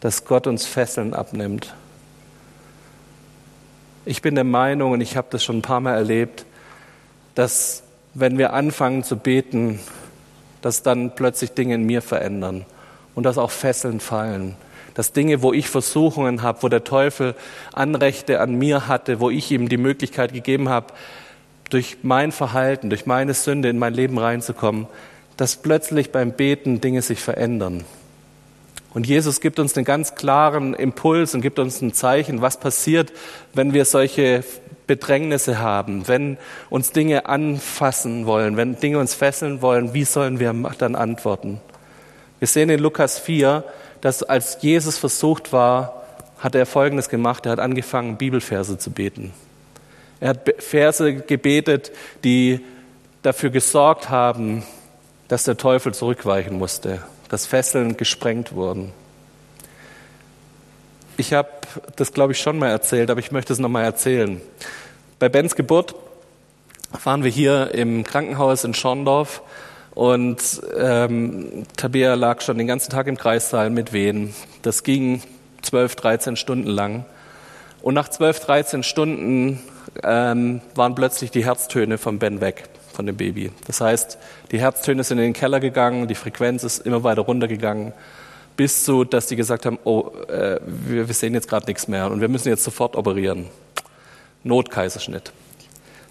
[0.00, 1.74] dass Gott uns Fesseln abnimmt?
[4.06, 6.46] Ich bin der Meinung, und ich habe das schon ein paar Mal erlebt,
[7.34, 7.82] dass
[8.14, 9.80] wenn wir anfangen zu beten,
[10.62, 12.64] dass dann plötzlich Dinge in mir verändern
[13.14, 14.56] und dass auch Fesseln fallen.
[14.94, 17.34] Dass Dinge, wo ich Versuchungen habe, wo der Teufel
[17.72, 20.92] Anrechte an mir hatte, wo ich ihm die Möglichkeit gegeben habe,
[21.70, 24.86] durch mein Verhalten, durch meine Sünde in mein Leben reinzukommen,
[25.36, 27.84] dass plötzlich beim Beten Dinge sich verändern.
[28.94, 33.12] Und Jesus gibt uns einen ganz klaren Impuls und gibt uns ein Zeichen, was passiert,
[33.52, 34.42] wenn wir solche
[34.88, 36.36] Bedrängnisse haben, wenn
[36.68, 41.60] uns Dinge anfassen wollen, wenn Dinge uns fesseln wollen, wie sollen wir dann antworten?
[42.40, 43.62] Wir sehen in Lukas 4,
[44.00, 46.04] dass als Jesus versucht war,
[46.38, 47.46] hat er Folgendes gemacht.
[47.46, 49.32] Er hat angefangen, Bibelverse zu beten.
[50.20, 51.92] Er hat Verse gebetet,
[52.24, 52.60] die
[53.22, 54.64] dafür gesorgt haben,
[55.28, 58.92] dass der Teufel zurückweichen musste, dass Fesseln gesprengt wurden.
[61.20, 61.48] Ich habe
[61.96, 64.40] das, glaube ich, schon mal erzählt, aber ich möchte es nochmal erzählen.
[65.18, 65.96] Bei Bens Geburt
[67.02, 69.42] waren wir hier im Krankenhaus in Schorndorf
[69.96, 74.32] und ähm, Tabea lag schon den ganzen Tag im Kreissaal mit Wehen.
[74.62, 75.20] Das ging
[75.62, 77.04] 12, 13 Stunden lang.
[77.82, 79.60] Und nach 12, 13 Stunden
[80.04, 83.50] ähm, waren plötzlich die Herztöne von Ben weg, von dem Baby.
[83.66, 84.18] Das heißt,
[84.52, 87.92] die Herztöne sind in den Keller gegangen, die Frequenz ist immer weiter runtergegangen
[88.58, 92.10] bis so, dass die gesagt haben, oh, äh, wir, wir sehen jetzt gerade nichts mehr
[92.10, 93.46] und wir müssen jetzt sofort operieren.
[94.42, 95.32] Notkaiserschnitt.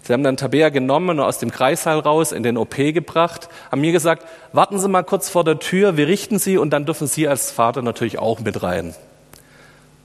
[0.02, 3.82] Sie haben dann Tabea genommen und aus dem Kreissaal raus in den OP gebracht, haben
[3.82, 7.06] mir gesagt, warten Sie mal kurz vor der Tür, wir richten Sie und dann dürfen
[7.06, 8.94] Sie als Vater natürlich auch mit rein.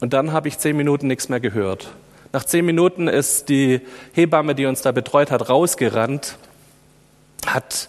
[0.01, 1.91] Und dann habe ich zehn Minuten nichts mehr gehört.
[2.34, 3.79] Nach zehn Minuten ist die
[4.12, 6.36] Hebamme, die uns da betreut hat, rausgerannt,
[7.45, 7.88] hat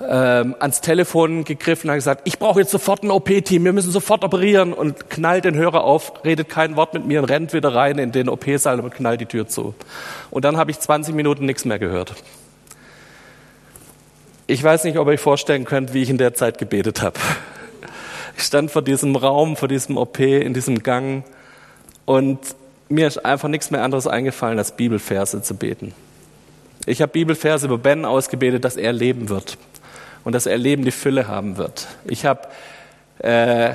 [0.00, 3.90] ähm, ans Telefon gegriffen und hat gesagt, ich brauche jetzt sofort ein OP-Team, wir müssen
[3.90, 7.74] sofort operieren und knallt den Hörer auf, redet kein Wort mit mir und rennt wieder
[7.74, 9.74] rein in den OP-Saal und knallt die Tür zu.
[10.30, 12.14] Und dann habe ich 20 Minuten nichts mehr gehört.
[14.46, 17.18] Ich weiß nicht, ob ihr euch vorstellen könnt, wie ich in der Zeit gebetet habe.
[18.36, 21.24] Ich stand vor diesem Raum, vor diesem OP, in diesem Gang
[22.04, 22.38] und
[22.88, 25.92] mir ist einfach nichts mehr anderes eingefallen, als Bibelverse zu beten.
[26.86, 29.58] Ich habe Bibelverse über Ben ausgebetet, dass er leben wird
[30.24, 31.86] und dass er Leben die Fülle haben wird.
[32.04, 32.48] Ich habe
[33.18, 33.74] äh,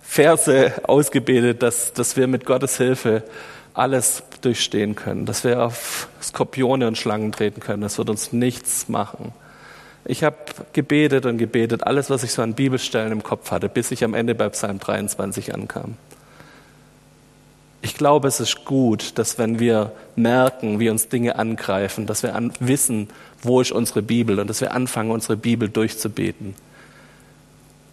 [0.00, 3.22] Verse ausgebetet, dass, dass wir mit Gottes Hilfe
[3.74, 7.82] alles durchstehen können, dass wir auf Skorpione und Schlangen treten können.
[7.82, 9.32] Das wird uns nichts machen.
[10.04, 10.36] Ich habe
[10.72, 14.14] gebetet und gebetet, alles, was ich so an Bibelstellen im Kopf hatte, bis ich am
[14.14, 15.96] Ende bei Psalm 23 ankam.
[17.84, 22.36] Ich glaube, es ist gut, dass wenn wir merken, wie uns Dinge angreifen, dass wir
[22.36, 23.08] an, wissen,
[23.42, 26.54] wo ist unsere Bibel und dass wir anfangen, unsere Bibel durchzubeten.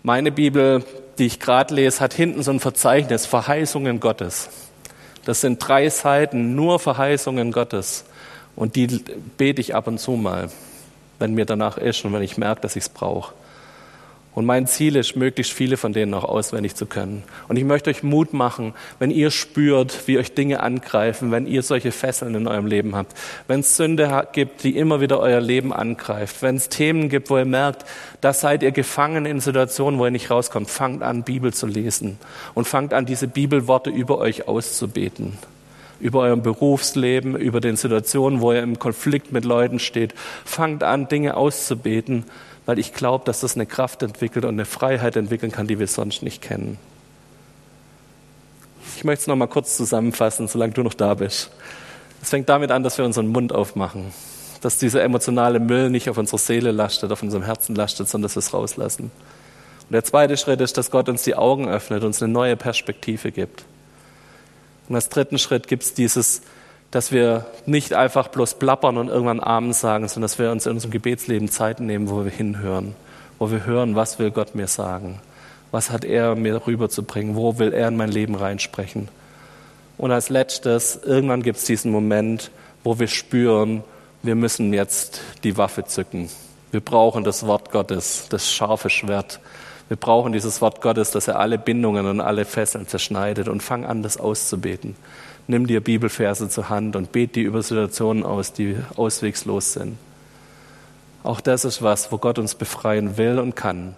[0.04, 0.86] Meine Bibel,
[1.17, 4.49] die ich gerade lese, hat hinten so ein Verzeichnis, Verheißungen Gottes.
[5.25, 8.06] Das sind drei Seiten, nur Verheißungen Gottes.
[8.56, 8.88] Und die
[9.38, 10.49] bete ich ab und zu mal,
[11.17, 13.34] wenn mir danach ist und wenn ich merke, dass ich es brauche.
[14.36, 17.24] Und mein Ziel ist, möglichst viele von denen auch auswendig zu können.
[17.48, 21.63] Und ich möchte euch Mut machen, wenn ihr spürt, wie euch Dinge angreifen, wenn ihr
[21.63, 25.74] solche Fesseln in eurem Leben habt, wenn es Sünde gibt, die immer wieder euer Leben
[25.74, 27.86] angreift, wenn es Themen gibt, wo ihr merkt,
[28.22, 32.20] da seid ihr gefangen in Situationen, wo ihr nicht rauskommt, fangt an, Bibel zu lesen
[32.54, 35.38] und fangt an, diese Bibelworte über euch auszubeten
[36.02, 40.13] über eurem Berufsleben, über den Situationen, wo ihr im Konflikt mit Leuten steht.
[40.46, 42.24] Fangt an, Dinge auszubeten
[42.69, 45.88] weil ich glaube, dass das eine Kraft entwickelt und eine Freiheit entwickeln kann, die wir
[45.88, 46.77] sonst nicht kennen.
[48.95, 51.49] Ich möchte es noch mal kurz zusammenfassen, solange du noch da bist.
[52.21, 54.13] Es fängt damit an, dass wir unseren Mund aufmachen,
[54.62, 58.36] dass dieser emotionale Müll nicht auf unserer Seele lastet, auf unserem Herzen lastet, sondern dass
[58.36, 59.05] wir es rauslassen.
[59.05, 63.32] Und der zweite Schritt ist, dass Gott uns die Augen öffnet, uns eine neue Perspektive
[63.32, 63.65] gibt.
[64.88, 66.43] Und als dritten Schritt gibt es dieses
[66.91, 70.73] dass wir nicht einfach bloß plappern und irgendwann Amen sagen, sondern dass wir uns in
[70.73, 72.95] unserem Gebetsleben Zeit nehmen, wo wir hinhören,
[73.38, 75.19] wo wir hören, was will Gott mir sagen,
[75.71, 79.08] was hat er mir rüberzubringen, wo will er in mein Leben reinsprechen.
[79.97, 82.52] Und als letztes, irgendwann gibt es diesen Moment,
[82.84, 83.84] wo wir spüren,
[84.23, 86.30] wir müssen jetzt die Waffe zücken.
[86.71, 89.39] Wir brauchen das Wort Gottes, das scharfe Schwert.
[89.89, 93.86] Wir brauchen dieses Wort Gottes, dass er alle Bindungen und alle Fesseln zerschneidet und fang
[93.86, 94.95] an, das auszubeten
[95.49, 99.97] nimm dir Bibelverse zur Hand und bet die über Situationen aus, die auswegslos sind.
[101.23, 103.95] Auch das ist was, wo Gott uns befreien will und kann.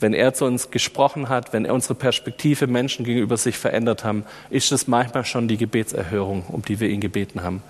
[0.00, 4.24] Wenn er zu uns gesprochen hat, wenn er unsere Perspektive Menschen gegenüber sich verändert haben,
[4.50, 7.62] ist es manchmal schon die Gebetserhörung, um die wir ihn gebeten haben.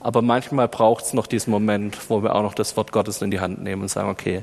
[0.00, 3.30] Aber manchmal braucht es noch diesen Moment, wo wir auch noch das Wort Gottes in
[3.30, 4.42] die Hand nehmen und sagen, okay,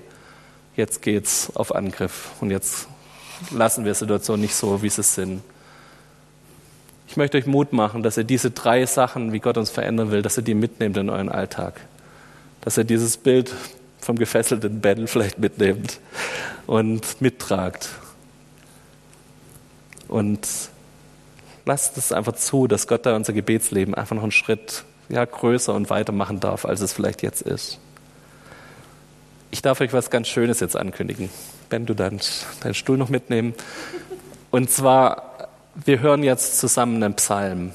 [0.75, 2.87] jetzt geht's auf Angriff und jetzt
[3.49, 5.41] lassen wir Situationen nicht so, wie sie sind.
[7.07, 10.21] Ich möchte euch Mut machen, dass ihr diese drei Sachen, wie Gott uns verändern will,
[10.21, 11.81] dass ihr die mitnehmt in euren Alltag.
[12.61, 13.53] Dass ihr dieses Bild
[13.99, 15.99] vom gefesselten Ben vielleicht mitnehmt
[16.67, 17.89] und mittragt.
[20.07, 20.47] Und
[21.65, 25.73] lasst es einfach zu, dass Gott da unser Gebetsleben einfach noch einen Schritt ja, größer
[25.73, 27.79] und weiter machen darf, als es vielleicht jetzt ist.
[29.51, 31.29] Ich darf euch was ganz Schönes jetzt ankündigen.
[31.69, 32.19] Ben, du deinen,
[32.61, 33.53] deinen Stuhl noch mitnehmen.
[34.51, 35.26] Und zwar,
[35.85, 37.71] wir hören jetzt zusammen einen Psalm.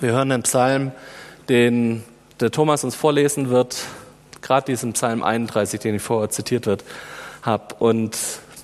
[0.00, 0.92] Wir hören einen Psalm,
[1.48, 2.04] den
[2.40, 3.76] der Thomas uns vorlesen wird,
[4.42, 6.84] gerade diesen Psalm 31, den ich vorher zitiert wird,
[7.42, 7.74] habe.
[7.78, 8.16] Und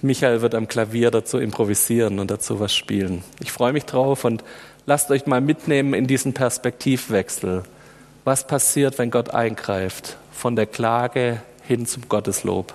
[0.03, 3.25] Michael wird am Klavier dazu improvisieren und dazu was spielen.
[3.41, 4.45] Ich freue mich drauf und
[4.87, 7.63] lasst euch mal mitnehmen in diesen Perspektivwechsel.
[8.25, 10.17] Was passiert, wenn Gott eingreift?
[10.33, 12.75] Von der Klage hin zum Gotteslob.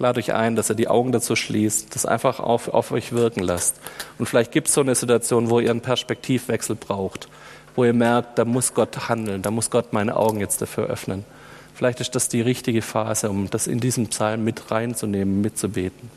[0.00, 3.40] Lade euch ein, dass ihr die Augen dazu schließt, das einfach auf, auf euch wirken
[3.42, 3.78] lasst.
[4.18, 7.28] Und vielleicht gibt es so eine Situation, wo ihr einen Perspektivwechsel braucht,
[7.76, 11.26] wo ihr merkt, da muss Gott handeln, da muss Gott meine Augen jetzt dafür öffnen.
[11.74, 16.08] Vielleicht ist das die richtige Phase, um das in diesem Psalm mit reinzunehmen, mitzubeten.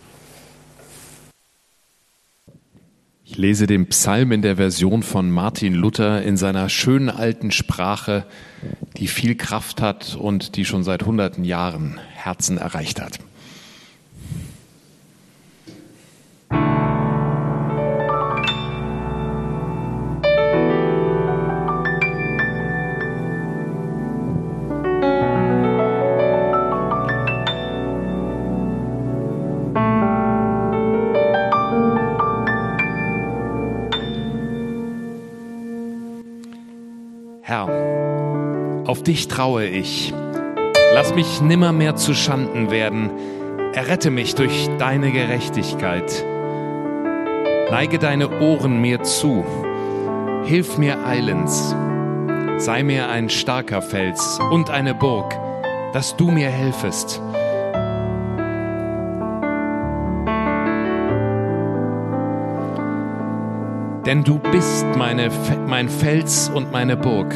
[3.26, 8.24] Ich lese den Psalm in der Version von Martin Luther in seiner schönen alten Sprache,
[8.96, 13.20] die viel Kraft hat und die schon seit hunderten Jahren Herzen erreicht hat.
[39.08, 40.14] Dich traue ich.
[40.94, 43.10] Lass mich nimmermehr zu Schanden werden.
[43.74, 46.26] Errette mich durch deine Gerechtigkeit.
[47.72, 49.44] Neige deine Ohren mir zu.
[50.46, 51.76] Hilf mir eilends.
[52.58, 55.34] Sei mir ein starker Fels und eine Burg,
[55.92, 57.22] dass du mir helfest.
[64.06, 65.30] Denn du bist meine,
[65.66, 67.34] mein Fels und meine Burg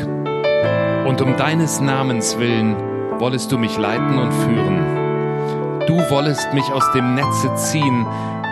[1.08, 2.76] und um deines Namens willen
[3.20, 5.86] wollest du mich leiten und führen.
[5.88, 8.06] Du wollest mich aus dem Netze ziehen,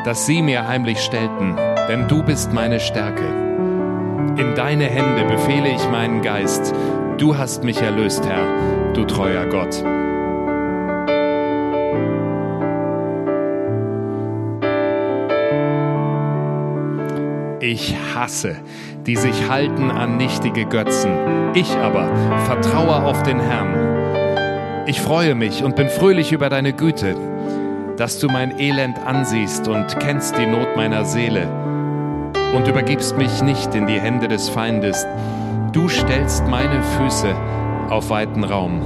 [0.05, 1.57] das sie mir heimlich stellten,
[1.89, 3.25] denn du bist meine Stärke.
[4.37, 6.73] In deine Hände befehle ich meinen Geist.
[7.17, 9.83] Du hast mich erlöst, Herr, du treuer Gott.
[17.59, 18.57] Ich hasse,
[19.05, 21.11] die sich halten an nichtige Götzen.
[21.53, 22.09] Ich aber
[22.45, 24.85] vertraue auf den Herrn.
[24.87, 27.15] Ich freue mich und bin fröhlich über deine Güte,
[27.97, 31.47] dass du mein Elend ansiehst und kennst die Not meiner Seele
[32.55, 35.05] und übergibst mich nicht in die Hände des Feindes.
[35.71, 37.35] Du stellst meine Füße
[37.89, 38.81] auf weiten Raum.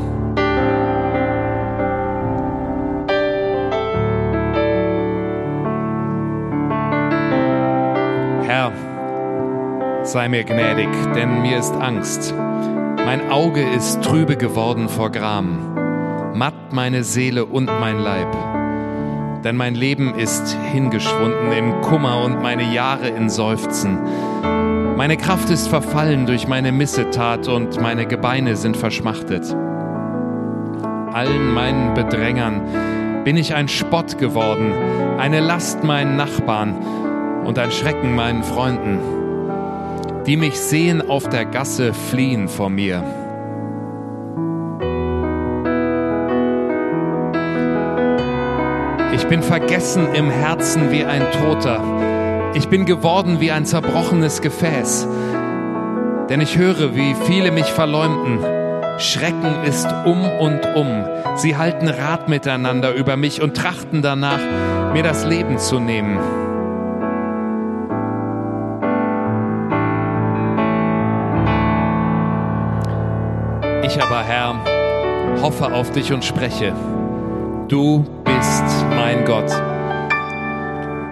[10.09, 12.33] Sei mir gnädig, denn mir ist Angst.
[13.05, 18.35] Mein Auge ist trübe geworden vor Gram, matt meine Seele und mein Leib.
[19.43, 23.99] Denn mein Leben ist hingeschwunden in Kummer und meine Jahre in Seufzen.
[24.97, 29.55] Meine Kraft ist verfallen durch meine Missetat und meine Gebeine sind verschmachtet.
[31.13, 34.73] Allen meinen Bedrängern bin ich ein Spott geworden,
[35.19, 36.73] eine Last meinen Nachbarn
[37.45, 39.18] und ein Schrecken meinen Freunden
[40.29, 43.03] die mich sehen auf der Gasse, fliehen vor mir.
[49.15, 52.51] Ich bin vergessen im Herzen wie ein Toter.
[52.53, 55.07] Ich bin geworden wie ein zerbrochenes Gefäß.
[56.29, 58.37] Denn ich höre, wie viele mich verleumden.
[58.99, 61.05] Schrecken ist um und um.
[61.37, 64.41] Sie halten Rat miteinander über mich und trachten danach,
[64.93, 66.19] mir das Leben zu nehmen.
[73.81, 74.55] Ich aber, Herr,
[75.41, 76.73] hoffe auf dich und spreche.
[77.69, 79.49] Du bist mein Gott.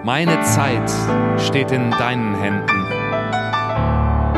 [0.03, 0.91] Meine Zeit
[1.37, 2.85] steht in deinen Händen.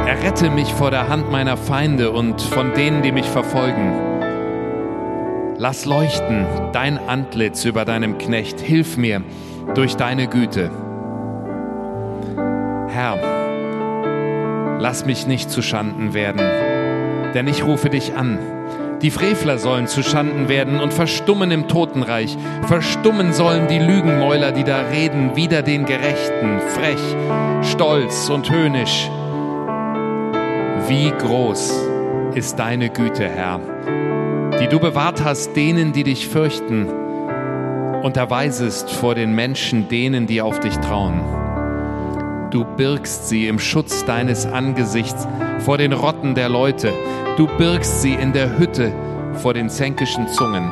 [0.08, 3.94] Errette mich vor der Hand meiner Feinde und von denen, die mich verfolgen.
[5.58, 8.60] Lass leuchten dein Antlitz über deinem Knecht.
[8.60, 9.24] Hilf mir
[9.74, 10.70] durch deine Güte.
[12.90, 13.18] Herr,
[14.80, 16.79] lass mich nicht zu Schanden werden
[17.34, 18.40] denn ich rufe dich an.
[19.02, 22.38] Die Frevler sollen zu Schanden werden und verstummen im Totenreich.
[22.68, 27.16] Verstummen sollen die Lügenmäuler, die da reden, wider den Gerechten, frech,
[27.62, 29.10] stolz und höhnisch.
[30.88, 31.82] Wie groß
[32.36, 33.62] ist deine Güte, Herr,
[34.60, 36.88] die du bewahrt hast denen, die dich fürchten,
[38.04, 41.39] und erweisest vor den Menschen denen, die auf dich trauen.
[42.52, 45.28] Du birgst sie im Schutz deines Angesichts
[45.60, 46.92] vor den Rotten der Leute.
[47.38, 48.92] Du birgst sie in der Hütte
[49.36, 50.72] vor den zänkischen Zungen.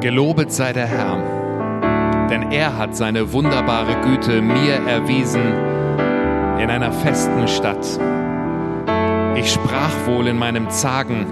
[0.00, 5.42] Gelobet sei der Herr, denn er hat seine wunderbare Güte mir erwiesen
[6.58, 7.86] in einer festen Stadt.
[9.36, 11.26] Ich sprach wohl in meinem Zagen,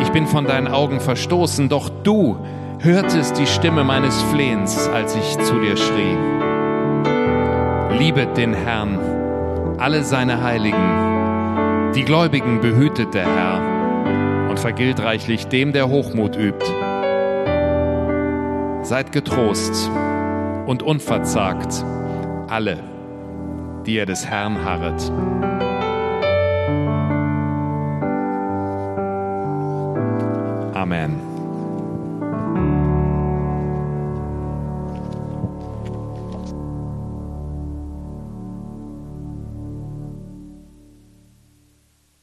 [0.00, 2.36] ich bin von deinen Augen verstoßen, doch du
[2.80, 6.16] hörtest die Stimme meines Flehens, als ich zu dir schrie.
[7.98, 8.98] Liebet den Herrn,
[9.78, 16.64] alle seine Heiligen, die Gläubigen behütet der Herr und vergilt reichlich dem, der Hochmut übt.
[18.82, 19.90] Seid getrost
[20.66, 21.84] und unverzagt,
[22.48, 22.78] alle,
[23.86, 25.10] die ihr des Herrn harret.